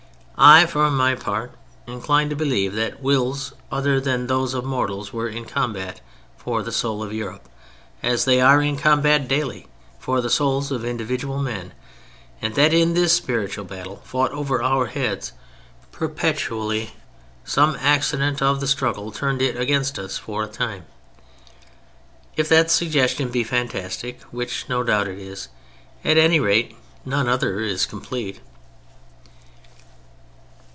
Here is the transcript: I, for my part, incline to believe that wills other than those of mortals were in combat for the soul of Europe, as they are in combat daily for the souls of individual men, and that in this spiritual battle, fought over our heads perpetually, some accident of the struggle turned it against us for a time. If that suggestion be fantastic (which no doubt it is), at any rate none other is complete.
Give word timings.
I, 0.43 0.65
for 0.65 0.89
my 0.89 1.13
part, 1.13 1.51
incline 1.85 2.31
to 2.31 2.35
believe 2.35 2.73
that 2.73 2.99
wills 2.99 3.53
other 3.71 3.99
than 4.01 4.25
those 4.25 4.55
of 4.55 4.63
mortals 4.65 5.13
were 5.13 5.29
in 5.29 5.45
combat 5.45 6.01
for 6.35 6.63
the 6.63 6.71
soul 6.71 7.03
of 7.03 7.13
Europe, 7.13 7.47
as 8.01 8.25
they 8.25 8.41
are 8.41 8.59
in 8.59 8.75
combat 8.75 9.27
daily 9.27 9.67
for 9.99 10.19
the 10.19 10.31
souls 10.31 10.71
of 10.71 10.83
individual 10.83 11.37
men, 11.37 11.73
and 12.41 12.55
that 12.55 12.73
in 12.73 12.95
this 12.95 13.13
spiritual 13.13 13.65
battle, 13.65 13.97
fought 14.03 14.31
over 14.31 14.63
our 14.63 14.87
heads 14.87 15.31
perpetually, 15.91 16.93
some 17.45 17.77
accident 17.79 18.41
of 18.41 18.61
the 18.61 18.67
struggle 18.67 19.11
turned 19.11 19.43
it 19.43 19.55
against 19.55 19.99
us 19.99 20.17
for 20.17 20.43
a 20.43 20.47
time. 20.47 20.85
If 22.35 22.49
that 22.49 22.71
suggestion 22.71 23.29
be 23.29 23.43
fantastic 23.43 24.23
(which 24.31 24.67
no 24.67 24.81
doubt 24.81 25.07
it 25.07 25.19
is), 25.19 25.49
at 26.03 26.17
any 26.17 26.39
rate 26.39 26.75
none 27.05 27.29
other 27.29 27.59
is 27.59 27.85
complete. 27.85 28.41